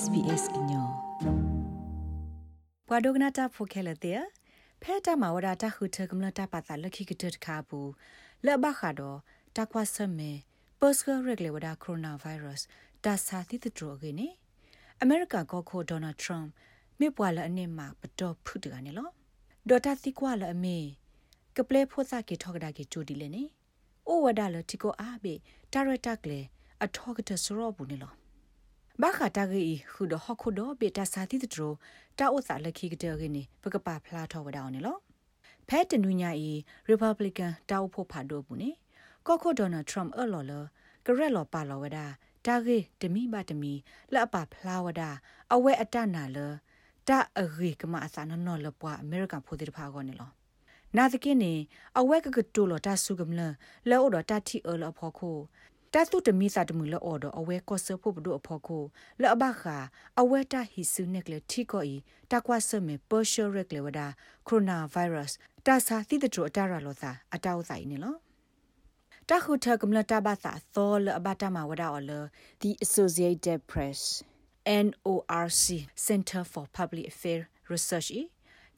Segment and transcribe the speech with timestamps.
[0.00, 0.88] SBS ညော
[2.88, 4.20] ပဝဒဂနာတာဖိုခဲလတဲ့
[4.82, 7.90] ဖဲတာမဝဒတာခုထကမလတာပါတာလခိကတခါဘူး
[8.46, 9.18] လဘခါတော့
[9.56, 10.30] တကွာဆမေ
[10.80, 12.66] ပတ်စကရက်လေဝဒကိုရိုနာဗိုင်းရပ်စ်
[13.04, 14.28] တာစာတိတဒရဂေနေ
[15.02, 16.46] အမေရိကကောခိုဒေါ်နယ်ထရမ်
[16.98, 19.08] မြေပွာလအနေမှာပတော်ဖုတကနေလော
[19.68, 20.78] ဒေါ်တာတိကွာလအမေ
[21.56, 23.44] ကပလေဖို့စာကေထောက်ဒါကေချိုဒီလေနေ
[24.08, 25.34] အိုဝဒါလတီကိုအားဘေ
[25.72, 26.40] တာရတာကလေ
[26.82, 28.21] အထောက်ကတဆရောဘူးနေလော
[29.04, 31.60] ဘာခတာဂီခုဒဟခုဒဘေတာစာတိတဒရ
[32.18, 34.98] တာဥစာလခိကတဲ့ဂင်းပကပဖလာထောဝဒါအောင်နေလော
[35.68, 36.50] ဖဲတနူညာဤ
[36.90, 38.70] Republican တောက်ဖို့ဖာဒိုဘူးနေ
[39.26, 40.52] ကော့ခိုဒေါ်နယ်ထရမ်အလော်လ
[41.06, 42.06] ကရက်လော်ပါလော်ဝဒါ
[42.46, 43.72] တာဂေတမီဘတမီ
[44.12, 45.10] လက်အပဖလာဝဒါ
[45.54, 46.38] အဝဲအတနာလ
[47.08, 50.30] တာအဂေကမအစနနော်လပွားအမေရိကန်ဖိုဒီဖာကောနေလော
[50.96, 51.52] နာတကိနေ
[51.98, 53.40] အဝဲကကတူလောတာဆုကမလ
[53.88, 55.36] လောအော်တာတီအော်လဖောခို
[55.94, 58.84] တတ်တုတမီစာတမှုလောအော်ဒအဝဲကောဆဖို့ဘဒုအဖောခို
[59.22, 59.76] လအဘခာ
[60.20, 61.96] အဝဲတာဟီဆုနက်ကလေထီကိုဤ
[62.30, 64.06] တကွာဆမေပေါ်ရှိုရက်လေဝဒါ
[64.48, 68.16] ကိုရိုနာဗိုင်းရပ်စ်တာစာသီတထအတရာလောသာအတောက်ဆိုင်နေလော
[69.28, 72.12] တခုထကမလတာဘာသာသောလအဘတာမဝဒါအော်လ
[72.62, 74.00] The Associated Press
[74.84, 75.64] NORC
[76.06, 78.10] Center for Public Affairs Research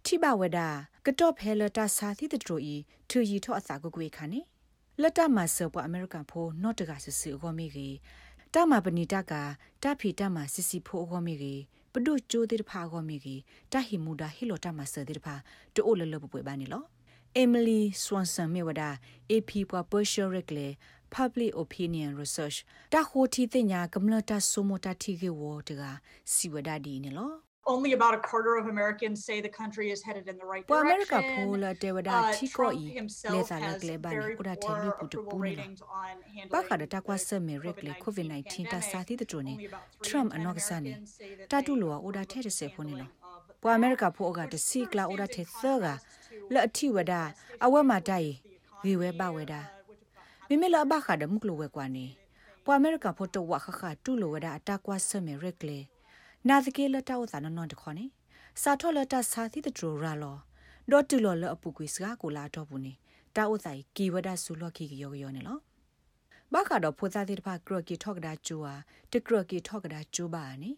[0.05, 0.69] တိဘဝဒါ
[1.07, 2.75] ကတော့ဖဲလတာစာသီတထဤ
[3.11, 4.41] သူရီထောအစာကိုကွေခါနေ
[5.03, 7.97] လက်တမဆပအမေရိကန်ဖိုနော့တကဆစီအောမီကြီး
[8.55, 9.33] တမပနီတက
[9.83, 11.61] တဖီတမစစ်စီဖိုအောမီကြီး
[11.93, 13.41] ပဒုချိုးတဲ့ဖာအောမီကြီး
[13.73, 15.35] တဟီမူဒါဟီလိုတမဆတဲ့ဖာ
[15.75, 16.83] တိုးလလပပွေပါနေလော
[17.43, 18.83] Emily Swanson မြေဝဒ
[19.31, 20.69] AP ပွား Persian Regle
[21.15, 22.59] Public Opinion Research
[22.93, 25.83] တဟိုတီတင်ညာကမ္လတာဆိုမတာတီကေဝတက
[26.33, 27.33] စီဝဒဒီနေလော
[27.67, 30.87] only about a quarter of Americans say the country is headed in the right direction.
[30.87, 33.01] America pola de wada chiko i
[33.33, 35.57] le sa la gle ba ni ura the lu pu tu pu ni.
[36.51, 39.69] Ba kha da ta kwa sa me rek le COVID-19 ta sa ti de ni.
[40.03, 40.97] Trump anok sa ni.
[41.49, 43.07] Ta tu lo wa ura the de se pho ni lo.
[43.61, 45.95] Po America pho ga de si kla ura the tha ga
[46.51, 48.41] le athi wada awa ma dai
[48.85, 49.63] wi we ba we da.
[50.49, 52.07] မိမလာဘခါဒမုကလိုဝဲကွာနေ
[52.65, 54.13] ပွာအမေရိကဖို့တော့ဝခခတူ
[56.49, 58.07] နာသကေလတောက်သာနနွန်တခေါနေ
[58.63, 60.37] စာထောလတစာသီတဒရရာလော
[60.91, 62.93] ဒေါ်တူလောလအပူကွေစကားကိုလာတော့ဘူးနေ
[63.37, 65.59] တာဥဆိုင်ကီဝဒဆူလော်ခီကယောယောနေလော
[66.53, 68.75] ဘာကတော့ဖိုသားတိတဖကရကီထောက်ကဒါကျူဟာ
[69.13, 70.71] တကရကီထောက်ကဒါကျူပါနေ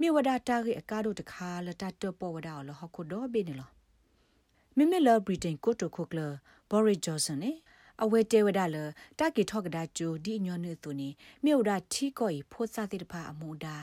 [0.00, 3.70] မြေဝဒတာရီအကားတို့တခါလတတပေါ်ဝဒါလောဟခုတော့ဘေးနေလော
[4.76, 6.20] မိမလာဗြိတိန်ကိုတိုခိုကလ
[6.70, 7.52] ဘော်ရီဂျော့ဆန်နေ
[8.02, 8.76] အဝဲတဲဝဒါလ
[9.18, 11.08] တကီထောက်ကဒါကျူဒီညောနေသူနေ
[11.44, 13.76] မြို့ဒါထီကိုဤဖိုးစားတဲ့တဖအမှုဒါ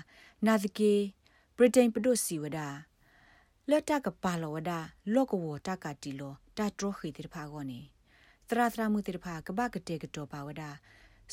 [0.46, 0.94] နာသကေ
[1.58, 2.68] ဗြိတိန်ပဒုစီဝဒါ
[3.70, 4.80] လက်တကပါလောဝဒါ
[5.14, 7.80] လောကဝတကတီလောတာထရခိတဲ့တဖကောနေ
[8.48, 10.70] သရသရမှုတဲ့တဖကဘကတဲ့ကတော့ပါဝဒါ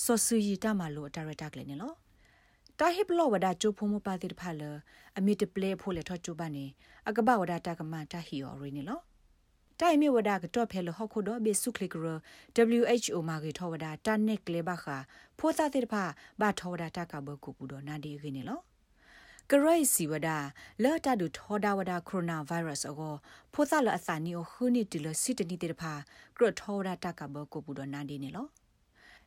[0.03, 1.93] စောဆူယီတမလို့ဒါရတာကလည်းနေလော
[2.79, 4.63] တာဟိပလောဝဒါချိုဖုံမပါတဲ့တဖလ
[5.17, 6.65] အမီတပလေဖိုလေထောချိုပါနေ
[7.09, 9.01] အကဘဝဒါတကမတာဟီယောရင်းနေလော
[9.81, 12.07] တိုင်မြေဝဒကတော့ဖဲလဟခုတော့ဘေစုခလကရ
[12.79, 14.87] WHO မှာကေထောဝဒတာနက်ကလေဘခ
[15.39, 15.95] ဖိုသာတိတဖ
[16.41, 18.61] ဘာထောဝဒတာကဘကုပူတော့နာဒီခင်းနေလော
[19.51, 20.29] ကရိုက်စီဝဒ
[20.83, 23.15] လော်တာဒူထောဒါဝဒကိုရိုနာဗိုင်းရပ်စ်အော
[23.53, 25.83] ဖိုသာလအစာနီအိုခုနီတီလစီတနီတိတဖ
[26.37, 28.47] ကရထောဒါတာကဘကုပူတော့နာဒီနေလော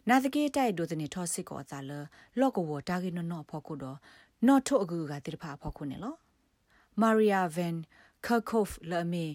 [0.10, 1.92] နာသကေတိုက်ဒိုသနေထောစစ်ကောသာလ
[2.40, 3.98] လော့ကဝတာဂီနော်နော်ဖောက်ခုတော့
[4.48, 6.14] နော်ထုတ်အကူကတိတဖဖောက်ခုနေလော
[7.02, 7.76] မာရီယာဗန်
[8.26, 9.26] Kirkhoff လမေ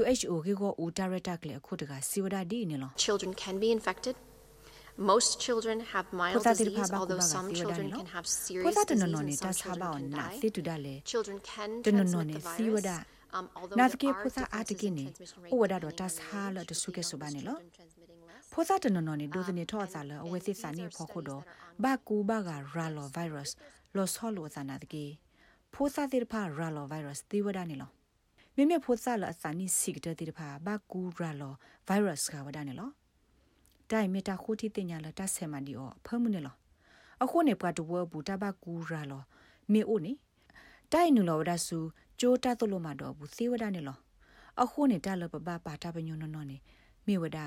[0.00, 4.16] WHO ကေကိုဦးဒါရက်တာကလေအခုတကစီဝဒဒီနေလော Children can be infected
[4.96, 10.10] Most children have mild disease, although some children can have serious disease and some children
[10.12, 11.02] can die.
[11.04, 12.86] Children can transmit the virus.
[13.34, 15.86] Um, although na there ke are phosa differences in atikine transmission o rate wada do
[15.86, 18.50] between tas women ha and la men, to suke so bane lo children transmitting less.
[18.54, 21.24] phosa to no ne do ne tho sa la awe si sa ni pho kho
[21.28, 21.36] do
[21.78, 23.56] ba ku ba ga ra lo virus
[23.94, 25.04] lo so lo sa na ke
[25.72, 27.88] phosa te pha ra lo virus ti wada ni lo
[28.56, 31.54] မိမိဖို့စားလအစနီစိကတဲ့တိဖာဘာကူရာလော
[31.88, 32.90] ဗိုင်းရပ်စ်ကဝဒနေလော
[33.92, 36.56] တိုင်မီတာခိုတီတင်ညာလတဆဲမဒီအောဖမှုနေလော
[37.22, 39.22] အခုနေပွားတဝဘူးတဘကူရာလော
[39.72, 40.12] မေအိုနေ
[40.92, 41.78] တိုင်နူလောဝဒဆူ
[42.20, 43.98] ဂျိုတာတလို့မတော့ဘူးသေဝဒနေလော
[44.62, 46.56] အခုနေတလပပပါတာပညုံနော်နေ
[47.06, 47.38] မေဝဒ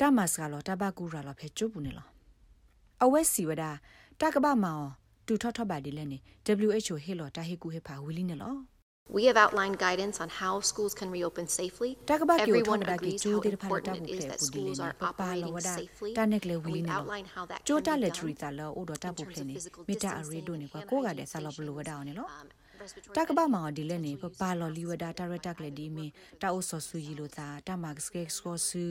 [0.00, 2.06] တမစကလောတဘကူရာလောဖဲကျုပ်ဘူးနေလော
[3.02, 3.64] အဝဲစီဝဒ
[4.20, 4.86] တကပမောင်
[5.26, 6.18] တူထော့ထော့ပါဒီလဲနေ
[6.68, 8.54] WHO ဟေလောတာဟေကူဟေဖာဝီလီနေလော
[9.12, 11.98] We have outlined guidance on how schools can reopen safely.
[12.08, 16.14] Everyone agrees how important it is that schools are operating safely.
[16.16, 16.32] And
[16.66, 17.86] we've outlined how that can be done.
[17.88, 19.54] တာလက်ထရီတာလောအိုဒတာပုဖလေနေ
[19.88, 22.26] မိတာအရီဒိုနေကွာကိုကတဲ့ဆာလောဘလူဝဒါအောင်နေလော
[23.16, 26.06] တာကဘာမော်ဒီလက်နေပပါလော်လီဝဒါတာရတက်လေဒီမီ
[26.42, 28.84] တာအိုဆောဆူယီလိုသာတာမတ်စကက်စကောဆူ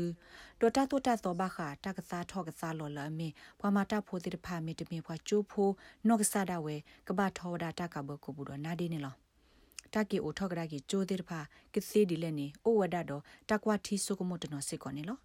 [0.59, 3.27] ဒိုတာတိုတာသောဘခာတာကစားထောကစားလော်လာမီ
[3.59, 5.69] ဘွာမာတာဖိုတိတဖာမီတမီဘွာချိုးဖို
[6.07, 6.75] နော့ကစားဒါဝဲ
[7.07, 9.15] ကဘာထောဝဒါတာကဘကိုဘူးတော့နာဒီနေလော
[9.93, 11.39] တာကီအိုထောကရာကီချိုးတိတဖာ
[11.73, 15.17] ကစေးဒီလက်နေအိုဝဒါတော့တာကွာထီဆုကမတနော်စစ်ကောနေလော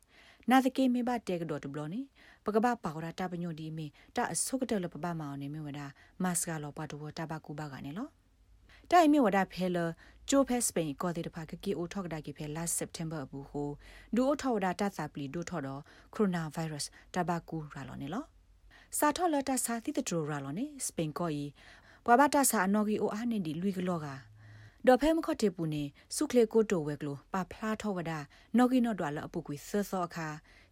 [0.50, 2.00] နာသကေမေဘတဲကဒတ်ဘလောနေ
[2.44, 5.80] ပကဘာပါဝရတာပညိုဒီမီတာအဆုကတယ်လပပမောင်နေမြဝဒ
[6.22, 8.08] မတ်စကလောပါတူတာဘကူဘာကနေလော
[8.90, 9.78] တိုင်မြဝဒဖဲလ
[10.30, 13.70] ကျိုဖဲစပိန်ကောတဲ့တဖာကကီအိုထောက်ဒါကီဖဲ last september ဘူးဟို
[14.14, 15.82] ဒူအိုထောက်ဒါတာစာပလီဒူထော်တော့
[16.14, 18.24] ကိုရိုနာဗိုင်းရပ်စ်တဘကူရာလောနေလော
[18.98, 21.44] စာထော်လတာစာသီတဒရိုရာလောနေစပိန်ကောဤ
[22.04, 24.06] ဘွာဘတာစာအနော်ဂီအိုအားနေဒီလူကလောက
[24.88, 25.82] ဒေါ်ဖဲမခတ်တေပူနေ
[26.16, 28.12] စုခလေကိုတိုဝဲကလိုပါဖလားထောဝဒ
[28.56, 30.28] နော်ဂီနော်ဒွာလအပုကွေဆောဆောအခါ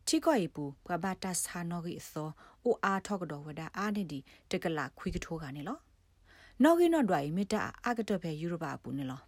[0.07, 2.29] ချီကောဤပူဘွာဘတာစာနော်ဂီသော
[2.65, 4.19] အိုအားထောကတော်ဝဒအားနေဒီ
[4.51, 5.79] တကလာခွေကထိုးကနေလော
[6.63, 9.21] နော်ဂီနော်ဒွာဤမေတာအာကတဖဲယူရိုပါပူနေလော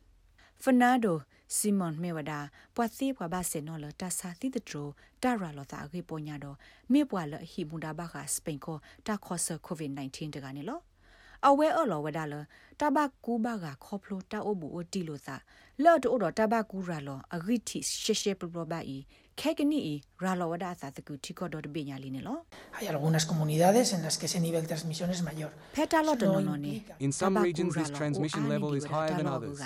[0.62, 1.18] ဖနာဒို
[1.56, 2.40] စီမွန်မေဝဒါ
[2.74, 4.88] ပွာစီပွာဘဆေနော်လတာစာတိတဒရို
[5.22, 6.56] တာရာလောတာခေပေါ်ညာတော့
[6.92, 10.80] မေပွာလဟီမူဒါဘခစပိန်ကိုတာခေါ်ဆာကိုဗစ် -19 တကနေလော
[11.48, 12.34] အဝဲအော်လောဝဒါလ
[12.80, 15.36] တဘကူဘကခေါပလိုတာအိုဘူအိုတီလိုသာ
[15.84, 18.98] လော်တိုတော့တဘကူရာလောအဂိတိရှေရှေပပဘီ
[19.40, 19.80] ခဲကနီ
[20.24, 22.38] ရာလောဝဒါသာတကူတီကောဒတ်ဘေညာလီနေလော
[22.76, 25.50] Hay algunas comunidades en las que ese nivel de transmisión es mayor.
[25.76, 26.74] ဖက်တာလော်တနော်နော်နေ
[27.06, 29.56] In some regions this transmission level is higher than others.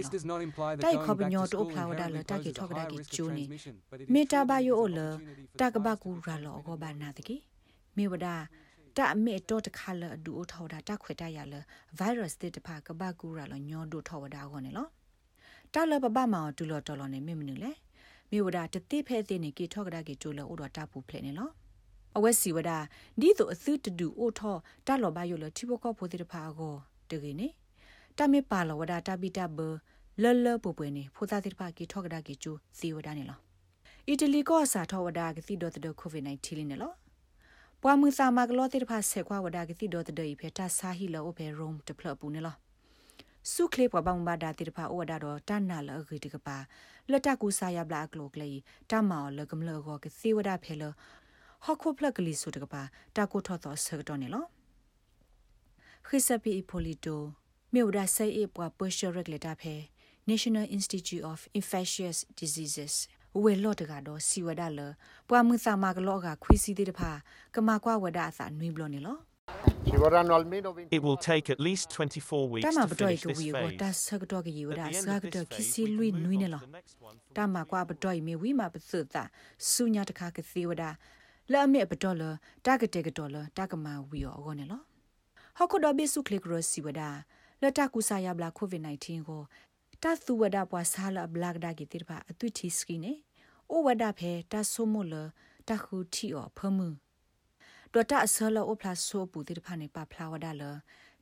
[0.00, 2.30] This does not imply that တိုက် going ခေါပ back ညော to တို school ဖလာဝဒါလ inherently
[2.30, 4.26] တာကေ poses ထော a ကဒါ high ကေ risk of ကျိုနေ transmission, but it မေ is
[4.32, 7.36] တာ still ဘ an ယိုအို important လ opportunity for တာ the ကဘကူရာလောအောဘာနာတကေ
[7.96, 8.34] မေဝဒါ
[8.96, 11.54] တာအမေတော့တခါလအဒူအိုထောဒါတာခွေတရလ
[11.98, 14.88] ဗိုင်းရပ်စ်တဲ့တဖာကဘကူရာလောညောဒိုထောဝဒါခေါနေလော
[15.74, 17.72] တာလပပမောတူလောတော်လောနေမေမနူလေ
[18.30, 21.50] မေဝဒါတတိဖဲတဲ့နေကေထောကဒါကေကျိုလောအိုတော့တာပူဖလဲနေလော
[22.16, 22.78] အဝက်စီဝဒါ
[23.20, 24.56] ဒီတို့အသုတဒူအိုထော
[24.86, 26.74] တာလောဘယိုလတိဘကောဖိုတဲ့တဖာကို
[27.10, 27.48] တကေနေ
[28.18, 29.58] တာမေပါလောဝဒါတာပိတဘ
[30.22, 33.38] လလပပွေနေဖိုသားတဲ့တဖာကေထောကဒါကေကျိုစီဝဒါနေလော
[34.08, 36.92] အီတလီကောစာထောဝဒါကတိဒတ်ဒကိုဗစ် -19 နေလော
[37.86, 42.56] ပွားမှုစာမကလောတိတဖာဆေခွာဝဒါကတိဒတ်ဒိဖေတာဆာဟီလောအဖေရုံတဖလပူနေလော
[43.52, 46.56] စုခလေပွားဘောင်ဘာဒါတိတဖာဩဝဒါတော့တန်နာလအဂိတကပါ
[47.10, 48.50] လတကူစာယဘလာကလောကလေ
[48.90, 50.82] တမောလကမလောကကစီဝဒါဖေလ
[51.64, 52.82] ဟခုဖလကလီဆုတကပါ
[53.16, 54.44] တာကိုထောတော်ဆကတော့နေလော
[56.06, 57.22] ခိစပီပိုလီတို
[57.72, 59.74] မြေဝဒါဆေးအပွားပရှယ်ရက်လက်တာဖေ
[60.30, 62.94] National Institute of Infectious Diseases
[63.42, 64.80] ဝေလော့တကတော့စီဝဒါလ
[65.28, 67.10] ပွားမှုစာမကလောကခွီစီတဲ့တဖာ
[67.54, 69.18] ကမာကွာဝဒါအစာနွေးဘလောနေလော
[69.86, 73.22] Ci vorranno almeno 20 It will take at least 24 weeks တမ to ပတော် finish
[73.24, 73.78] က this ဝီကို phase.
[73.82, 76.18] တဆကတော့ကယူဒါ At the စ end က of တော့ this ခီ phase, စီ we လွိ move
[76.24, 79.22] နွိ on နေ to လော the next one for တမကွာပတော်မီဝီမပစတာ
[79.70, 80.90] ဆုညာတခါကစီဝဒါ
[81.52, 82.22] လာမေပတော်လ
[82.66, 84.80] တာကတဲ့ကတော်လတာကမာဝီရောအောနေလော
[85.56, 87.08] ဟောက်ကတော့ဘေစုခလစ်ရစီဝဒါ
[87.62, 89.42] လတကူစာယဘလာကိုဗစ် -19 ကို
[90.04, 93.12] တသုဝဒါပွားဆာလဘလကဒါကီတိဖာအသွတီစကီနေ
[93.72, 95.14] ဩဝဒါဖဲတဆုမလ
[95.68, 96.88] တခုတီအောဖမှု
[97.92, 100.62] တော်တာဆလအိုပလတ်ဆိုပူတိဖာနေပါဖလာဝဒါလ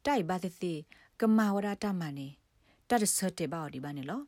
[0.04, 0.74] တိုက်ဘာတိ
[1.20, 2.28] ကမာဝဒါတမနေ
[2.88, 4.20] တတ်ဆတ်တေဘောဒီဘာနေလော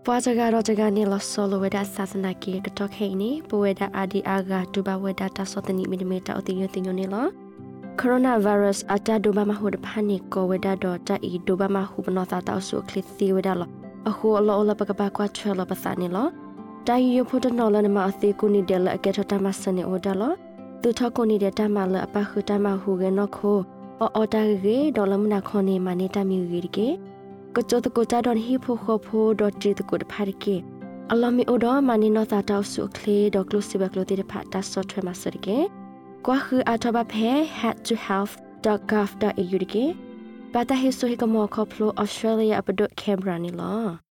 [0.06, 7.28] ပွားကြကတော့ကြကနေလဆိုလိုဝဒစာစနာကီကတော့ခိနေပဝဒအာဒီအာဂါတူဘဝဒတာစောတနီမီလီမီတာအတိယတင်ညနေလော
[8.00, 12.24] coronavirus ata doba ma hud phani ko weda do ta i doba ma hu bno
[12.32, 13.66] ta ta su klit thi weda lo
[14.10, 16.24] a hu lo lo pa ka ba kwa chwe lo pa sa ni lo
[16.88, 19.38] ta yi yo phut no lo ma a thi ku ni de la ke thota
[19.46, 20.30] ma sa ni o da lo
[20.82, 23.26] tu tha ko ni de ta ma la pa khu ta ma hu ge no
[23.36, 23.54] kho
[24.06, 26.22] o o ta ge do la mna kho ni ma ni ta
[27.56, 29.74] mi ge ge ko cho to ko ta don hi pho kho pho do tri
[29.74, 30.64] to ko de pha ke
[31.14, 35.58] အလမီအိုဒမနီနောတာတောက်ဆုခလေဒေါကလုစီဘကလိုတီဖတ်တာဆော့ထွဲမှာစရကေ
[36.26, 37.30] ကွာခူအထဘဖဲ
[37.60, 39.86] head2health.gov.au ဒီကေ
[40.54, 44.09] ပတာဟိဆိုဟိကမောခေါပလို Australia အပဒုတ်ကင်ဘရာနီလော